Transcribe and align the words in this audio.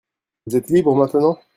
Vous 0.47 0.55
êtes 0.55 0.71
libre 0.71 0.95
maintenant? 0.95 1.37